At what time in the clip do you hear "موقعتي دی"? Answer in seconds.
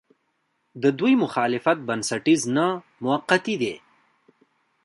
3.05-3.75